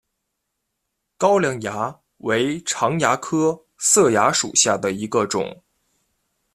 [1.15, 5.63] 高梁蚜为常蚜科色蚜属下的一个种。